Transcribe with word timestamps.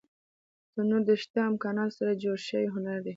تنور 0.73 1.01
د 1.07 1.09
شته 1.21 1.39
امکاناتو 1.51 1.95
سره 1.99 2.11
جوړ 2.23 2.37
شوی 2.47 2.67
هنر 2.75 2.97
دی 3.05 3.09